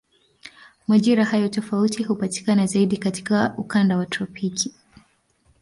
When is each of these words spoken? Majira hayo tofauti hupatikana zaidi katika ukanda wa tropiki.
Majira 0.87 1.25
hayo 1.25 1.49
tofauti 1.49 2.03
hupatikana 2.03 2.65
zaidi 2.65 2.97
katika 2.97 3.53
ukanda 3.57 3.97
wa 3.97 4.05
tropiki. 4.05 4.73